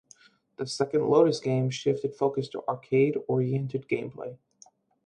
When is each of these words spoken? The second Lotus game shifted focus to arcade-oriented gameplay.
The 0.55 0.65
second 0.65 1.03
Lotus 1.05 1.39
game 1.39 1.69
shifted 1.69 2.15
focus 2.15 2.47
to 2.47 2.67
arcade-oriented 2.67 3.87
gameplay. 3.87 4.39